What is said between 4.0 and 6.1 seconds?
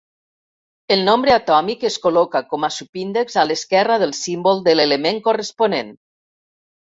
del símbol de l'element corresponent.